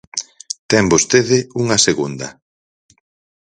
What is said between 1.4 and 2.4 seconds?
unha segunda.